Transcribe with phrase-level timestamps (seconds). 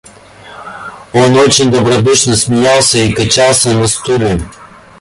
[1.13, 4.41] Он очень добродушно смеялся и качался на стуле.